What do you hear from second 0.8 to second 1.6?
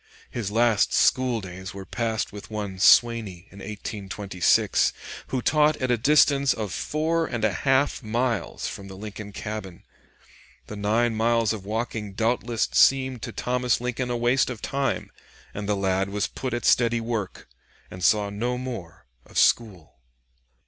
school